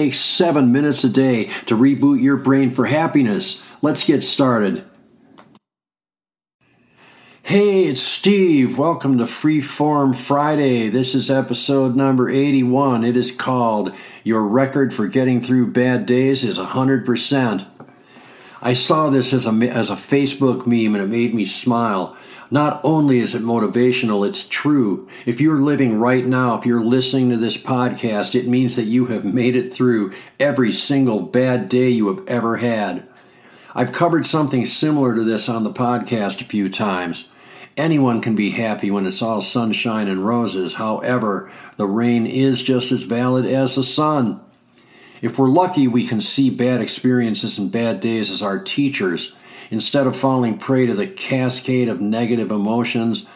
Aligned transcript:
takes 0.00 0.18
seven 0.18 0.72
minutes 0.72 1.04
a 1.04 1.10
day 1.10 1.44
to 1.66 1.76
reboot 1.76 2.22
your 2.22 2.38
brain 2.38 2.70
for 2.70 2.86
happiness. 2.86 3.62
Let's 3.82 4.02
get 4.02 4.22
started. 4.22 4.82
Hey, 7.42 7.84
it's 7.84 8.00
Steve. 8.00 8.78
Welcome 8.78 9.18
to 9.18 9.24
Freeform 9.24 10.16
Friday. 10.16 10.88
This 10.88 11.14
is 11.14 11.30
episode 11.30 11.96
number 11.96 12.30
81. 12.30 13.04
It 13.04 13.14
is 13.14 13.30
called 13.30 13.92
Your 14.24 14.40
Record 14.40 14.94
for 14.94 15.06
Getting 15.06 15.38
Through 15.38 15.72
Bad 15.72 16.06
Days 16.06 16.44
is 16.44 16.58
100%. 16.58 17.66
I 18.62 18.74
saw 18.74 19.08
this 19.08 19.32
as 19.32 19.46
a, 19.46 19.50
as 19.50 19.88
a 19.88 19.94
Facebook 19.94 20.66
meme 20.66 20.94
and 20.94 21.04
it 21.04 21.08
made 21.08 21.34
me 21.34 21.44
smile. 21.44 22.16
Not 22.50 22.80
only 22.84 23.18
is 23.18 23.34
it 23.34 23.42
motivational, 23.42 24.26
it's 24.26 24.46
true. 24.46 25.08
If 25.24 25.40
you're 25.40 25.60
living 25.60 25.98
right 25.98 26.26
now, 26.26 26.58
if 26.58 26.66
you're 26.66 26.84
listening 26.84 27.30
to 27.30 27.36
this 27.36 27.56
podcast, 27.56 28.34
it 28.34 28.48
means 28.48 28.76
that 28.76 28.84
you 28.84 29.06
have 29.06 29.24
made 29.24 29.56
it 29.56 29.72
through 29.72 30.12
every 30.38 30.72
single 30.72 31.20
bad 31.20 31.68
day 31.68 31.88
you 31.88 32.08
have 32.14 32.26
ever 32.26 32.56
had. 32.56 33.06
I've 33.74 33.92
covered 33.92 34.26
something 34.26 34.66
similar 34.66 35.14
to 35.14 35.22
this 35.22 35.48
on 35.48 35.62
the 35.62 35.72
podcast 35.72 36.40
a 36.40 36.44
few 36.44 36.68
times. 36.68 37.28
Anyone 37.76 38.20
can 38.20 38.34
be 38.34 38.50
happy 38.50 38.90
when 38.90 39.06
it's 39.06 39.22
all 39.22 39.40
sunshine 39.40 40.08
and 40.08 40.26
roses. 40.26 40.74
However, 40.74 41.50
the 41.76 41.86
rain 41.86 42.26
is 42.26 42.62
just 42.62 42.92
as 42.92 43.04
valid 43.04 43.46
as 43.46 43.76
the 43.76 43.84
sun. 43.84 44.40
If 45.20 45.38
we're 45.38 45.48
lucky, 45.48 45.86
we 45.86 46.06
can 46.06 46.20
see 46.20 46.50
bad 46.50 46.80
experiences 46.80 47.58
and 47.58 47.70
bad 47.70 48.00
days 48.00 48.30
as 48.30 48.42
our 48.42 48.58
teachers 48.58 49.34
instead 49.70 50.06
of 50.06 50.16
falling 50.16 50.58
prey 50.58 50.86
to 50.86 50.94
the 50.94 51.06
cascade 51.06 51.88
of 51.88 52.00
negative 52.00 52.50
emotions 52.50 53.26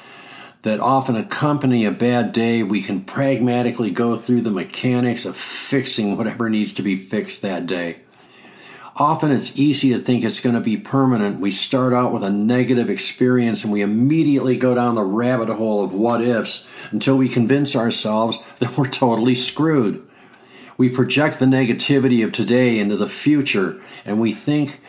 that 0.62 0.80
often 0.80 1.14
accompany 1.14 1.84
a 1.84 1.90
bad 1.90 2.32
day, 2.32 2.62
we 2.62 2.80
can 2.80 3.02
pragmatically 3.02 3.90
go 3.90 4.16
through 4.16 4.40
the 4.40 4.50
mechanics 4.50 5.26
of 5.26 5.36
fixing 5.36 6.16
whatever 6.16 6.48
needs 6.48 6.72
to 6.72 6.82
be 6.82 6.96
fixed 6.96 7.42
that 7.42 7.66
day. 7.66 7.98
Often 8.96 9.32
it's 9.32 9.58
easy 9.58 9.92
to 9.92 9.98
think 9.98 10.24
it's 10.24 10.40
going 10.40 10.54
to 10.54 10.60
be 10.60 10.76
permanent. 10.76 11.40
We 11.40 11.50
start 11.50 11.92
out 11.92 12.12
with 12.12 12.22
a 12.22 12.30
negative 12.30 12.88
experience 12.88 13.62
and 13.62 13.72
we 13.72 13.82
immediately 13.82 14.56
go 14.56 14.74
down 14.74 14.94
the 14.94 15.04
rabbit 15.04 15.50
hole 15.50 15.84
of 15.84 15.92
what 15.92 16.22
ifs 16.22 16.66
until 16.92 17.18
we 17.18 17.28
convince 17.28 17.76
ourselves 17.76 18.38
that 18.60 18.78
we're 18.78 18.88
totally 18.88 19.34
screwed. 19.34 20.06
We 20.76 20.88
project 20.88 21.38
the 21.38 21.46
negativity 21.46 22.24
of 22.24 22.32
today 22.32 22.78
into 22.78 22.96
the 22.96 23.06
future 23.06 23.80
and 24.04 24.20
we 24.20 24.32
think 24.32 24.80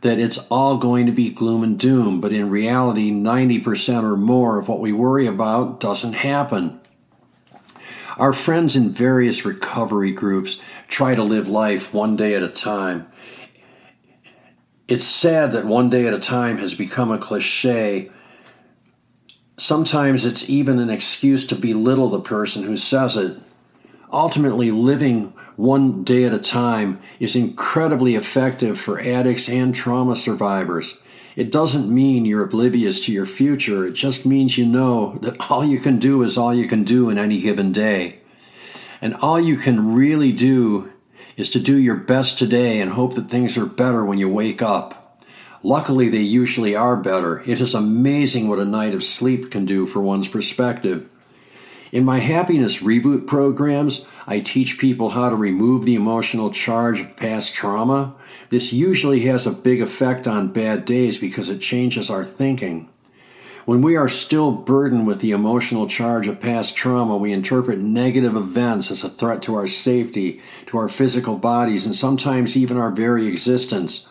that 0.00 0.18
it's 0.18 0.38
all 0.48 0.76
going 0.76 1.06
to 1.06 1.12
be 1.12 1.30
gloom 1.30 1.62
and 1.62 1.78
doom, 1.78 2.20
but 2.20 2.32
in 2.32 2.50
reality, 2.50 3.10
90% 3.10 4.04
or 4.04 4.16
more 4.16 4.58
of 4.58 4.68
what 4.68 4.80
we 4.80 4.92
worry 4.92 5.26
about 5.26 5.80
doesn't 5.80 6.12
happen. 6.12 6.78
Our 8.18 8.34
friends 8.34 8.76
in 8.76 8.90
various 8.90 9.44
recovery 9.44 10.12
groups 10.12 10.62
try 10.88 11.14
to 11.14 11.22
live 11.22 11.48
life 11.48 11.92
one 11.92 12.16
day 12.16 12.34
at 12.34 12.42
a 12.42 12.48
time. 12.48 13.10
It's 14.86 15.04
sad 15.04 15.52
that 15.52 15.64
one 15.64 15.88
day 15.88 16.06
at 16.06 16.12
a 16.12 16.20
time 16.20 16.58
has 16.58 16.74
become 16.74 17.10
a 17.10 17.18
cliche. 17.18 18.10
Sometimes 19.56 20.26
it's 20.26 20.48
even 20.50 20.78
an 20.78 20.90
excuse 20.90 21.46
to 21.46 21.56
belittle 21.56 22.10
the 22.10 22.20
person 22.20 22.64
who 22.64 22.76
says 22.76 23.16
it. 23.16 23.38
Ultimately, 24.12 24.70
living 24.70 25.32
one 25.56 26.04
day 26.04 26.24
at 26.24 26.32
a 26.32 26.38
time 26.38 27.00
is 27.20 27.36
incredibly 27.36 28.14
effective 28.14 28.78
for 28.78 29.00
addicts 29.00 29.48
and 29.48 29.74
trauma 29.74 30.16
survivors. 30.16 31.00
It 31.36 31.50
doesn't 31.50 31.92
mean 31.92 32.24
you're 32.24 32.44
oblivious 32.44 33.04
to 33.06 33.12
your 33.12 33.26
future, 33.26 33.86
it 33.86 33.94
just 33.94 34.24
means 34.24 34.56
you 34.56 34.66
know 34.66 35.18
that 35.22 35.50
all 35.50 35.64
you 35.64 35.80
can 35.80 35.98
do 35.98 36.22
is 36.22 36.38
all 36.38 36.54
you 36.54 36.68
can 36.68 36.84
do 36.84 37.10
in 37.10 37.18
any 37.18 37.40
given 37.40 37.72
day. 37.72 38.20
And 39.00 39.14
all 39.16 39.40
you 39.40 39.56
can 39.56 39.94
really 39.94 40.32
do 40.32 40.92
is 41.36 41.50
to 41.50 41.60
do 41.60 41.76
your 41.76 41.96
best 41.96 42.38
today 42.38 42.80
and 42.80 42.92
hope 42.92 43.14
that 43.14 43.28
things 43.28 43.58
are 43.58 43.66
better 43.66 44.04
when 44.04 44.18
you 44.18 44.28
wake 44.28 44.62
up. 44.62 45.20
Luckily, 45.62 46.08
they 46.08 46.20
usually 46.20 46.76
are 46.76 46.96
better. 46.96 47.42
It 47.46 47.60
is 47.60 47.74
amazing 47.74 48.48
what 48.48 48.58
a 48.58 48.64
night 48.64 48.94
of 48.94 49.02
sleep 49.02 49.50
can 49.50 49.64
do 49.66 49.86
for 49.86 50.00
one's 50.00 50.28
perspective. 50.28 51.08
In 51.94 52.04
my 52.04 52.18
happiness 52.18 52.82
reboot 52.82 53.28
programs, 53.28 54.04
I 54.26 54.40
teach 54.40 54.78
people 54.78 55.10
how 55.10 55.30
to 55.30 55.36
remove 55.36 55.84
the 55.84 55.94
emotional 55.94 56.50
charge 56.50 56.98
of 56.98 57.16
past 57.16 57.54
trauma. 57.54 58.16
This 58.48 58.72
usually 58.72 59.20
has 59.26 59.46
a 59.46 59.52
big 59.52 59.80
effect 59.80 60.26
on 60.26 60.52
bad 60.52 60.86
days 60.86 61.18
because 61.18 61.48
it 61.48 61.60
changes 61.60 62.10
our 62.10 62.24
thinking. 62.24 62.88
When 63.64 63.80
we 63.80 63.94
are 63.94 64.08
still 64.08 64.50
burdened 64.50 65.06
with 65.06 65.20
the 65.20 65.30
emotional 65.30 65.86
charge 65.86 66.26
of 66.26 66.40
past 66.40 66.74
trauma, 66.74 67.16
we 67.16 67.32
interpret 67.32 67.78
negative 67.78 68.34
events 68.34 68.90
as 68.90 69.04
a 69.04 69.08
threat 69.08 69.40
to 69.42 69.54
our 69.54 69.68
safety, 69.68 70.42
to 70.66 70.78
our 70.78 70.88
physical 70.88 71.38
bodies, 71.38 71.86
and 71.86 71.94
sometimes 71.94 72.56
even 72.56 72.76
our 72.76 72.90
very 72.90 73.28
existence. 73.28 74.08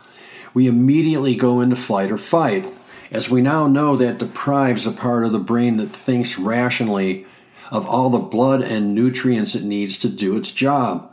We 0.54 0.68
immediately 0.68 1.36
go 1.36 1.60
into 1.60 1.76
flight 1.76 2.12
or 2.12 2.18
fight, 2.18 2.74
as 3.12 3.30
we 3.30 3.42
now 3.42 3.68
know 3.68 3.98
that 3.98 4.20
deprives 4.20 4.88
a 4.88 4.92
part 4.94 5.26
of 5.26 5.34
the 5.34 5.38
brain 5.38 5.76
that 5.78 5.92
thinks 5.92 6.40
rationally 6.40 7.26
of 7.72 7.88
all 7.88 8.10
the 8.10 8.20
blood 8.20 8.62
and 8.62 8.94
nutrients 8.94 9.56
it 9.56 9.64
needs 9.64 9.98
to 10.00 10.10
do 10.10 10.36
its 10.36 10.52
job. 10.52 11.12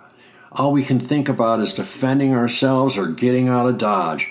All 0.53 0.72
we 0.72 0.83
can 0.83 0.99
think 0.99 1.28
about 1.28 1.61
is 1.61 1.75
defending 1.75 2.34
ourselves 2.34 2.99
or 2.99 3.06
getting 3.06 3.49
out 3.49 3.69
of 3.69 3.78
Dodge. 3.78 4.31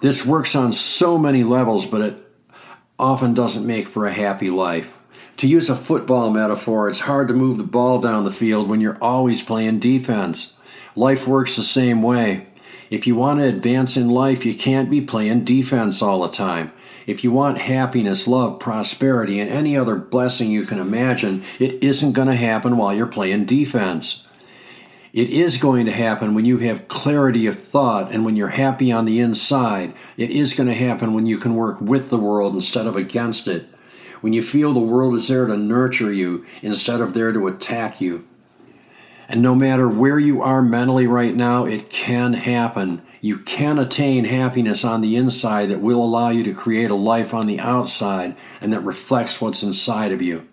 This 0.00 0.26
works 0.26 0.56
on 0.56 0.72
so 0.72 1.16
many 1.16 1.44
levels, 1.44 1.86
but 1.86 2.00
it 2.00 2.26
often 2.98 3.34
doesn't 3.34 3.66
make 3.66 3.86
for 3.86 4.06
a 4.06 4.12
happy 4.12 4.50
life. 4.50 4.98
To 5.38 5.46
use 5.48 5.70
a 5.70 5.76
football 5.76 6.30
metaphor, 6.30 6.88
it's 6.88 7.00
hard 7.00 7.28
to 7.28 7.34
move 7.34 7.58
the 7.58 7.64
ball 7.64 8.00
down 8.00 8.24
the 8.24 8.32
field 8.32 8.68
when 8.68 8.80
you're 8.80 9.02
always 9.02 9.42
playing 9.42 9.78
defense. 9.78 10.56
Life 10.94 11.26
works 11.26 11.56
the 11.56 11.62
same 11.62 12.02
way. 12.02 12.46
If 12.90 13.06
you 13.06 13.16
want 13.16 13.40
to 13.40 13.46
advance 13.46 13.96
in 13.96 14.10
life, 14.10 14.44
you 14.44 14.54
can't 14.54 14.90
be 14.90 15.00
playing 15.00 15.44
defense 15.44 16.02
all 16.02 16.22
the 16.22 16.28
time. 16.28 16.72
If 17.06 17.24
you 17.24 17.32
want 17.32 17.58
happiness, 17.58 18.28
love, 18.28 18.60
prosperity, 18.60 19.40
and 19.40 19.50
any 19.50 19.76
other 19.76 19.96
blessing 19.96 20.50
you 20.50 20.64
can 20.64 20.78
imagine, 20.78 21.44
it 21.58 21.82
isn't 21.82 22.12
going 22.12 22.28
to 22.28 22.34
happen 22.34 22.76
while 22.76 22.94
you're 22.94 23.06
playing 23.06 23.46
defense. 23.46 24.26
It 25.12 25.28
is 25.28 25.58
going 25.58 25.84
to 25.86 25.92
happen 25.92 26.34
when 26.34 26.46
you 26.46 26.58
have 26.58 26.88
clarity 26.88 27.46
of 27.46 27.58
thought 27.58 28.12
and 28.12 28.24
when 28.24 28.34
you're 28.34 28.48
happy 28.48 28.90
on 28.90 29.04
the 29.04 29.20
inside. 29.20 29.92
It 30.16 30.30
is 30.30 30.54
going 30.54 30.68
to 30.68 30.74
happen 30.74 31.12
when 31.12 31.26
you 31.26 31.36
can 31.36 31.54
work 31.54 31.80
with 31.80 32.08
the 32.08 32.18
world 32.18 32.54
instead 32.54 32.86
of 32.86 32.96
against 32.96 33.46
it. 33.46 33.66
When 34.22 34.32
you 34.32 34.42
feel 34.42 34.72
the 34.72 34.80
world 34.80 35.14
is 35.14 35.28
there 35.28 35.46
to 35.46 35.56
nurture 35.56 36.12
you 36.12 36.46
instead 36.62 37.00
of 37.00 37.12
there 37.12 37.32
to 37.32 37.46
attack 37.46 38.00
you. 38.00 38.26
And 39.28 39.42
no 39.42 39.54
matter 39.54 39.88
where 39.88 40.18
you 40.18 40.42
are 40.42 40.62
mentally 40.62 41.06
right 41.06 41.34
now, 41.34 41.64
it 41.64 41.90
can 41.90 42.34
happen 42.34 43.02
you 43.22 43.38
can 43.38 43.78
attain 43.78 44.24
happiness 44.24 44.84
on 44.84 45.00
the 45.00 45.14
inside 45.14 45.66
that 45.66 45.80
will 45.80 46.02
allow 46.02 46.30
you 46.30 46.42
to 46.42 46.52
create 46.52 46.90
a 46.90 46.96
life 46.96 47.32
on 47.32 47.46
the 47.46 47.60
outside 47.60 48.36
and 48.60 48.72
that 48.72 48.80
reflects 48.80 49.40
what's 49.40 49.62
inside 49.62 50.10
of 50.10 50.20
you. 50.20 50.46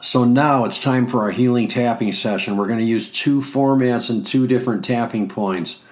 So 0.00 0.24
now 0.24 0.64
it's 0.64 0.80
time 0.80 1.06
for 1.06 1.22
our 1.22 1.30
healing 1.30 1.68
tapping 1.68 2.10
session. 2.10 2.56
We're 2.56 2.66
going 2.66 2.80
to 2.80 2.84
use 2.84 3.08
two 3.08 3.40
formats 3.40 4.10
and 4.10 4.26
two 4.26 4.48
different 4.48 4.84
tapping 4.84 5.28
points. 5.28 5.84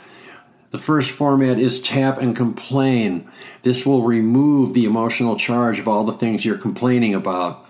The 0.72 0.78
first 0.78 1.12
format 1.12 1.60
is 1.60 1.80
tap 1.80 2.20
and 2.20 2.34
complain. 2.34 3.30
This 3.62 3.86
will 3.86 4.02
remove 4.02 4.74
the 4.74 4.84
emotional 4.86 5.36
charge 5.36 5.78
of 5.78 5.86
all 5.86 6.02
the 6.02 6.12
things 6.12 6.44
you're 6.44 6.58
complaining 6.58 7.14
about. 7.14 7.63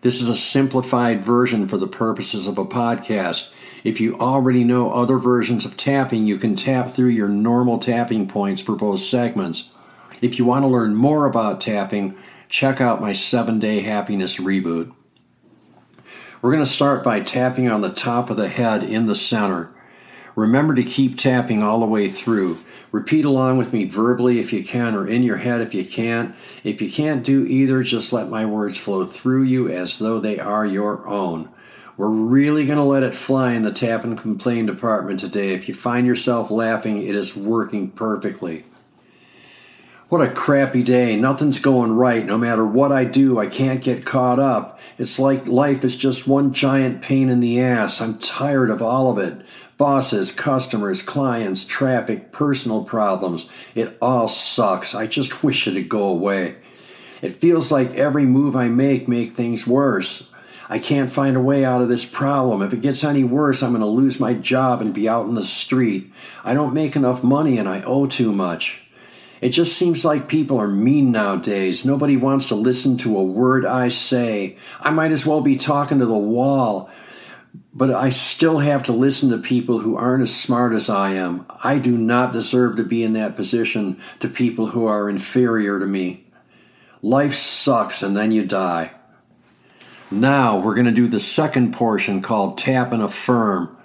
This 0.00 0.22
is 0.22 0.28
a 0.28 0.36
simplified 0.36 1.24
version 1.24 1.66
for 1.66 1.76
the 1.76 1.88
purposes 1.88 2.46
of 2.46 2.56
a 2.56 2.64
podcast. 2.64 3.50
If 3.82 4.00
you 4.00 4.16
already 4.18 4.62
know 4.62 4.92
other 4.92 5.18
versions 5.18 5.64
of 5.64 5.76
tapping, 5.76 6.24
you 6.24 6.38
can 6.38 6.54
tap 6.54 6.90
through 6.90 7.08
your 7.08 7.28
normal 7.28 7.80
tapping 7.80 8.28
points 8.28 8.62
for 8.62 8.76
both 8.76 9.00
segments. 9.00 9.72
If 10.22 10.38
you 10.38 10.44
want 10.44 10.62
to 10.62 10.68
learn 10.68 10.94
more 10.94 11.26
about 11.26 11.60
tapping, 11.60 12.16
check 12.48 12.80
out 12.80 13.00
my 13.00 13.12
7 13.12 13.58
day 13.58 13.80
happiness 13.80 14.36
reboot. 14.36 14.92
We're 16.40 16.52
going 16.52 16.64
to 16.64 16.70
start 16.70 17.02
by 17.02 17.20
tapping 17.20 17.68
on 17.68 17.80
the 17.80 17.92
top 17.92 18.30
of 18.30 18.36
the 18.36 18.48
head 18.48 18.84
in 18.84 19.06
the 19.06 19.16
center. 19.16 19.74
Remember 20.38 20.72
to 20.72 20.84
keep 20.84 21.18
tapping 21.18 21.64
all 21.64 21.80
the 21.80 21.86
way 21.86 22.08
through. 22.08 22.60
Repeat 22.92 23.24
along 23.24 23.58
with 23.58 23.72
me 23.72 23.86
verbally 23.86 24.38
if 24.38 24.52
you 24.52 24.62
can, 24.62 24.94
or 24.94 25.04
in 25.04 25.24
your 25.24 25.38
head 25.38 25.60
if 25.60 25.74
you 25.74 25.84
can't. 25.84 26.32
If 26.62 26.80
you 26.80 26.88
can't 26.88 27.24
do 27.24 27.44
either, 27.44 27.82
just 27.82 28.12
let 28.12 28.28
my 28.28 28.46
words 28.46 28.78
flow 28.78 29.04
through 29.04 29.42
you 29.42 29.68
as 29.68 29.98
though 29.98 30.20
they 30.20 30.38
are 30.38 30.64
your 30.64 31.04
own. 31.08 31.48
We're 31.96 32.10
really 32.10 32.66
going 32.66 32.78
to 32.78 32.84
let 32.84 33.02
it 33.02 33.16
fly 33.16 33.54
in 33.54 33.62
the 33.62 33.72
tap 33.72 34.04
and 34.04 34.16
complain 34.16 34.66
department 34.66 35.18
today. 35.18 35.54
If 35.54 35.66
you 35.66 35.74
find 35.74 36.06
yourself 36.06 36.52
laughing, 36.52 37.02
it 37.02 37.16
is 37.16 37.34
working 37.34 37.90
perfectly. 37.90 38.64
What 40.08 40.26
a 40.26 40.30
crappy 40.30 40.82
day. 40.82 41.16
Nothing's 41.16 41.60
going 41.60 41.92
right. 41.92 42.24
No 42.24 42.38
matter 42.38 42.64
what 42.66 42.90
I 42.92 43.04
do, 43.04 43.38
I 43.38 43.46
can't 43.46 43.82
get 43.82 44.06
caught 44.06 44.38
up. 44.38 44.80
It's 44.96 45.18
like 45.18 45.46
life 45.46 45.84
is 45.84 45.96
just 45.96 46.26
one 46.26 46.54
giant 46.54 47.02
pain 47.02 47.28
in 47.28 47.40
the 47.40 47.60
ass. 47.60 48.00
I'm 48.00 48.18
tired 48.18 48.70
of 48.70 48.80
all 48.80 49.10
of 49.10 49.18
it. 49.18 49.44
Bosses, 49.76 50.32
customers, 50.32 51.02
clients, 51.02 51.66
traffic, 51.66 52.32
personal 52.32 52.84
problems. 52.84 53.50
It 53.74 53.98
all 54.00 54.28
sucks. 54.28 54.94
I 54.94 55.06
just 55.06 55.44
wish 55.44 55.68
it'd 55.68 55.90
go 55.90 56.08
away. 56.08 56.56
It 57.20 57.34
feels 57.34 57.70
like 57.70 57.94
every 57.94 58.24
move 58.24 58.56
I 58.56 58.68
make 58.68 59.08
make 59.08 59.32
things 59.32 59.66
worse. 59.66 60.30
I 60.70 60.78
can't 60.78 61.12
find 61.12 61.36
a 61.36 61.40
way 61.40 61.66
out 61.66 61.82
of 61.82 61.88
this 61.88 62.06
problem. 62.06 62.62
If 62.62 62.72
it 62.72 62.80
gets 62.80 63.04
any 63.04 63.24
worse, 63.24 63.62
I'm 63.62 63.72
going 63.72 63.82
to 63.82 63.86
lose 63.86 64.18
my 64.18 64.32
job 64.32 64.80
and 64.80 64.94
be 64.94 65.06
out 65.06 65.26
in 65.26 65.34
the 65.34 65.44
street. 65.44 66.10
I 66.44 66.54
don't 66.54 66.72
make 66.72 66.96
enough 66.96 67.22
money 67.22 67.58
and 67.58 67.68
I 67.68 67.82
owe 67.82 68.06
too 68.06 68.32
much. 68.32 68.87
It 69.40 69.50
just 69.50 69.76
seems 69.76 70.04
like 70.04 70.28
people 70.28 70.58
are 70.58 70.68
mean 70.68 71.12
nowadays. 71.12 71.84
Nobody 71.84 72.16
wants 72.16 72.46
to 72.46 72.54
listen 72.54 72.96
to 72.98 73.16
a 73.16 73.22
word 73.22 73.64
I 73.64 73.88
say. 73.88 74.56
I 74.80 74.90
might 74.90 75.12
as 75.12 75.24
well 75.24 75.40
be 75.40 75.56
talking 75.56 75.98
to 76.00 76.06
the 76.06 76.18
wall. 76.18 76.90
But 77.72 77.90
I 77.90 78.08
still 78.08 78.58
have 78.58 78.82
to 78.84 78.92
listen 78.92 79.30
to 79.30 79.38
people 79.38 79.78
who 79.80 79.96
aren't 79.96 80.22
as 80.22 80.34
smart 80.34 80.72
as 80.72 80.90
I 80.90 81.10
am. 81.10 81.46
I 81.62 81.78
do 81.78 81.96
not 81.96 82.32
deserve 82.32 82.76
to 82.76 82.84
be 82.84 83.04
in 83.04 83.12
that 83.12 83.36
position 83.36 84.00
to 84.20 84.28
people 84.28 84.68
who 84.68 84.86
are 84.86 85.08
inferior 85.08 85.78
to 85.78 85.86
me. 85.86 86.26
Life 87.02 87.34
sucks 87.34 88.02
and 88.02 88.16
then 88.16 88.32
you 88.32 88.44
die. 88.44 88.92
Now 90.10 90.58
we're 90.58 90.74
going 90.74 90.86
to 90.86 90.92
do 90.92 91.06
the 91.06 91.18
second 91.20 91.72
portion 91.72 92.22
called 92.22 92.58
tap 92.58 92.92
and 92.92 93.02
affirm. 93.02 93.76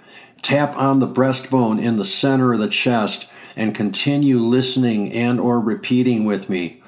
Tap 0.42 0.76
on 0.76 0.98
the 0.98 1.08
breastbone 1.08 1.80
in 1.80 1.96
the 1.96 2.04
center 2.04 2.52
of 2.52 2.58
the 2.58 2.68
chest 2.68 3.28
and 3.56 3.74
continue 3.74 4.38
listening 4.38 5.12
and 5.12 5.38
or 5.38 5.60
repeating 5.60 6.24
with 6.24 6.48
me. 6.50 6.82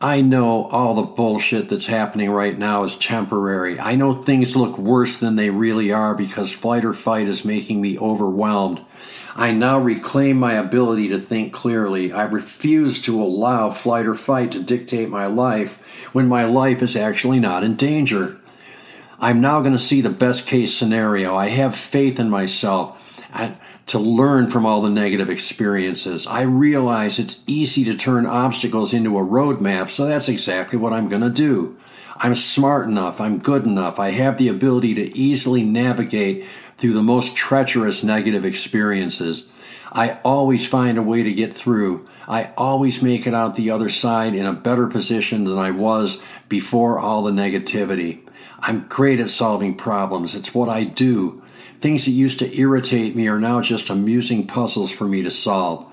I 0.00 0.20
know 0.20 0.66
all 0.66 0.94
the 0.94 1.02
bullshit 1.02 1.68
that's 1.68 1.86
happening 1.86 2.30
right 2.30 2.58
now 2.58 2.84
is 2.84 2.96
temporary. 2.96 3.80
I 3.80 3.94
know 3.94 4.12
things 4.12 4.54
look 4.54 4.76
worse 4.76 5.16
than 5.18 5.36
they 5.36 5.48
really 5.50 5.92
are 5.92 6.14
because 6.14 6.52
flight 6.52 6.84
or 6.84 6.92
fight 6.92 7.26
is 7.26 7.44
making 7.44 7.80
me 7.80 7.98
overwhelmed. 7.98 8.84
I 9.36 9.52
now 9.52 9.78
reclaim 9.78 10.38
my 10.38 10.52
ability 10.52 11.08
to 11.08 11.18
think 11.18 11.52
clearly. 11.52 12.12
I 12.12 12.24
refuse 12.24 13.00
to 13.02 13.20
allow 13.20 13.70
flight 13.70 14.06
or 14.06 14.14
fight 14.14 14.52
to 14.52 14.62
dictate 14.62 15.08
my 15.08 15.26
life 15.26 15.80
when 16.12 16.28
my 16.28 16.44
life 16.44 16.82
is 16.82 16.96
actually 16.96 17.40
not 17.40 17.64
in 17.64 17.74
danger. 17.74 18.38
I'm 19.18 19.40
now 19.40 19.60
going 19.60 19.72
to 19.72 19.78
see 19.78 20.00
the 20.00 20.10
best 20.10 20.46
case 20.46 20.76
scenario. 20.76 21.34
I 21.34 21.48
have 21.48 21.74
faith 21.74 22.20
in 22.20 22.28
myself 22.28 23.00
to 23.86 23.98
learn 23.98 24.48
from 24.50 24.64
all 24.64 24.80
the 24.82 24.90
negative 24.90 25.28
experiences. 25.28 26.26
I 26.26 26.42
realize 26.42 27.18
it's 27.18 27.40
easy 27.46 27.84
to 27.84 27.94
turn 27.94 28.26
obstacles 28.26 28.94
into 28.94 29.18
a 29.18 29.22
roadmap, 29.22 29.90
so 29.90 30.06
that's 30.06 30.28
exactly 30.28 30.78
what 30.78 30.92
I'm 30.92 31.08
going 31.08 31.22
to 31.22 31.30
do. 31.30 31.76
I'm 32.16 32.34
smart 32.36 32.88
enough, 32.88 33.20
I'm 33.20 33.38
good 33.38 33.64
enough, 33.64 33.98
I 33.98 34.10
have 34.10 34.38
the 34.38 34.48
ability 34.48 34.94
to 34.94 35.16
easily 35.18 35.64
navigate 35.64 36.46
through 36.78 36.92
the 36.92 37.02
most 37.02 37.36
treacherous 37.36 38.04
negative 38.04 38.44
experiences. 38.44 39.46
I 39.92 40.18
always 40.24 40.66
find 40.66 40.98
a 40.98 41.02
way 41.02 41.22
to 41.22 41.32
get 41.32 41.54
through. 41.54 42.08
I 42.26 42.50
always 42.56 43.02
make 43.02 43.26
it 43.26 43.34
out 43.34 43.54
the 43.54 43.70
other 43.70 43.88
side 43.88 44.34
in 44.34 44.44
a 44.44 44.52
better 44.52 44.88
position 44.88 45.44
than 45.44 45.58
I 45.58 45.70
was 45.70 46.20
before 46.48 46.98
all 46.98 47.22
the 47.22 47.30
negativity. 47.30 48.20
I'm 48.60 48.86
great 48.88 49.20
at 49.20 49.30
solving 49.30 49.76
problems. 49.76 50.34
It's 50.34 50.54
what 50.54 50.68
I 50.68 50.82
do. 50.82 51.43
Things 51.84 52.06
that 52.06 52.12
used 52.12 52.38
to 52.38 52.58
irritate 52.58 53.14
me 53.14 53.28
are 53.28 53.38
now 53.38 53.60
just 53.60 53.90
amusing 53.90 54.46
puzzles 54.46 54.90
for 54.90 55.06
me 55.06 55.22
to 55.22 55.30
solve. 55.30 55.84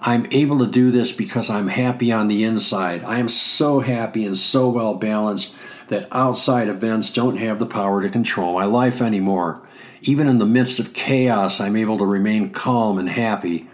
I'm 0.00 0.28
able 0.30 0.60
to 0.60 0.68
do 0.68 0.92
this 0.92 1.10
because 1.10 1.50
I'm 1.50 1.66
happy 1.66 2.12
on 2.12 2.28
the 2.28 2.44
inside. 2.44 3.02
I 3.02 3.18
am 3.18 3.26
so 3.26 3.80
happy 3.80 4.24
and 4.24 4.38
so 4.38 4.68
well 4.68 4.94
balanced 4.94 5.52
that 5.88 6.06
outside 6.12 6.68
events 6.68 7.12
don't 7.12 7.38
have 7.38 7.58
the 7.58 7.66
power 7.66 8.00
to 8.00 8.08
control 8.08 8.54
my 8.54 8.66
life 8.66 9.02
anymore. 9.02 9.60
Even 10.02 10.28
in 10.28 10.38
the 10.38 10.46
midst 10.46 10.78
of 10.78 10.92
chaos, 10.92 11.60
I'm 11.60 11.74
able 11.74 11.98
to 11.98 12.06
remain 12.06 12.50
calm 12.50 12.96
and 12.96 13.08
happy. 13.08 13.68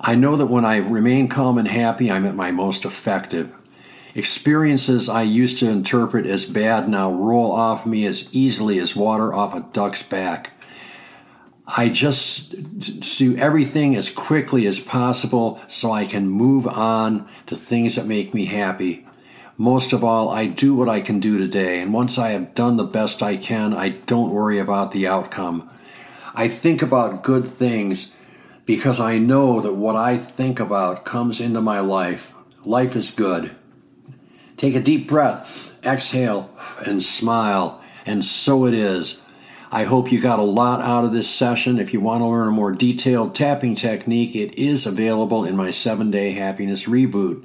I 0.00 0.14
know 0.14 0.36
that 0.36 0.46
when 0.46 0.64
I 0.64 0.76
remain 0.76 1.26
calm 1.26 1.58
and 1.58 1.66
happy, 1.66 2.12
I'm 2.12 2.26
at 2.26 2.36
my 2.36 2.52
most 2.52 2.84
effective. 2.84 3.52
Experiences 4.14 5.08
I 5.08 5.22
used 5.22 5.58
to 5.58 5.68
interpret 5.68 6.26
as 6.26 6.46
bad 6.46 6.88
now 6.88 7.12
roll 7.12 7.50
off 7.50 7.84
me 7.86 8.06
as 8.06 8.32
easily 8.32 8.78
as 8.78 8.94
water 8.94 9.34
off 9.34 9.52
a 9.52 9.66
duck's 9.72 10.04
back. 10.04 10.52
I 11.76 11.90
just 11.90 12.78
do 13.18 13.36
everything 13.36 13.94
as 13.94 14.08
quickly 14.08 14.66
as 14.66 14.80
possible 14.80 15.60
so 15.68 15.92
I 15.92 16.06
can 16.06 16.26
move 16.26 16.66
on 16.66 17.28
to 17.46 17.56
things 17.56 17.96
that 17.96 18.06
make 18.06 18.32
me 18.32 18.46
happy. 18.46 19.06
Most 19.58 19.92
of 19.92 20.02
all, 20.02 20.30
I 20.30 20.46
do 20.46 20.74
what 20.74 20.88
I 20.88 21.02
can 21.02 21.20
do 21.20 21.36
today, 21.36 21.80
and 21.80 21.92
once 21.92 22.16
I 22.16 22.30
have 22.30 22.54
done 22.54 22.76
the 22.78 22.84
best 22.84 23.22
I 23.22 23.36
can, 23.36 23.74
I 23.74 23.90
don't 23.90 24.30
worry 24.30 24.58
about 24.58 24.92
the 24.92 25.06
outcome. 25.06 25.68
I 26.34 26.48
think 26.48 26.80
about 26.80 27.22
good 27.22 27.46
things 27.46 28.14
because 28.64 28.98
I 28.98 29.18
know 29.18 29.60
that 29.60 29.74
what 29.74 29.96
I 29.96 30.16
think 30.16 30.60
about 30.60 31.04
comes 31.04 31.40
into 31.40 31.60
my 31.60 31.80
life. 31.80 32.32
Life 32.64 32.96
is 32.96 33.10
good. 33.10 33.54
Take 34.56 34.74
a 34.74 34.80
deep 34.80 35.06
breath, 35.06 35.76
exhale, 35.84 36.50
and 36.86 37.02
smile, 37.02 37.82
and 38.06 38.24
so 38.24 38.64
it 38.64 38.74
is. 38.74 39.20
I 39.70 39.84
hope 39.84 40.10
you 40.10 40.18
got 40.18 40.38
a 40.38 40.44
lot 40.44 40.80
out 40.80 41.04
of 41.04 41.12
this 41.12 41.28
session. 41.28 41.78
If 41.78 41.92
you 41.92 42.00
want 42.00 42.22
to 42.22 42.26
learn 42.26 42.48
a 42.48 42.52
more 42.52 42.72
detailed 42.72 43.34
tapping 43.34 43.74
technique, 43.74 44.34
it 44.34 44.54
is 44.54 44.86
available 44.86 45.44
in 45.44 45.56
my 45.56 45.70
seven 45.70 46.10
day 46.10 46.32
happiness 46.32 46.84
reboot. 46.84 47.44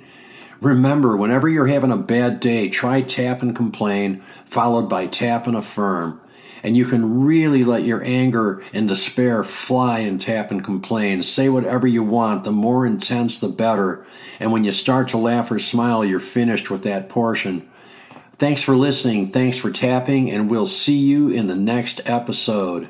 Remember, 0.61 1.17
whenever 1.17 1.49
you're 1.49 1.67
having 1.67 1.91
a 1.91 1.97
bad 1.97 2.39
day, 2.39 2.69
try 2.69 3.01
tap 3.01 3.41
and 3.41 3.53
complain, 3.53 4.23
followed 4.45 4.87
by 4.87 5.07
tap 5.07 5.47
and 5.47 5.57
affirm. 5.57 6.21
And 6.63 6.77
you 6.77 6.85
can 6.85 7.25
really 7.25 7.65
let 7.65 7.83
your 7.83 8.01
anger 8.05 8.63
and 8.71 8.87
despair 8.87 9.43
fly 9.43 9.99
and 9.99 10.21
tap 10.21 10.49
and 10.49 10.63
complain. 10.63 11.21
Say 11.23 11.49
whatever 11.49 11.85
you 11.85 12.03
want, 12.03 12.45
the 12.45 12.53
more 12.53 12.85
intense, 12.85 13.37
the 13.37 13.49
better. 13.49 14.05
And 14.39 14.53
when 14.53 14.63
you 14.63 14.71
start 14.71 15.09
to 15.09 15.17
laugh 15.17 15.51
or 15.51 15.59
smile, 15.59 16.05
you're 16.05 16.21
finished 16.21 16.69
with 16.69 16.83
that 16.83 17.09
portion. 17.09 17.69
Thanks 18.43 18.61
for 18.61 18.75
listening. 18.75 19.29
Thanks 19.29 19.57
for 19.57 19.71
tapping, 19.71 20.29
and 20.29 20.49
we'll 20.49 20.67
see 20.67 20.97
you 20.97 21.29
in 21.29 21.47
the 21.47 21.55
next 21.55 22.01
episode. 22.03 22.89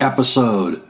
episode. 0.00 0.82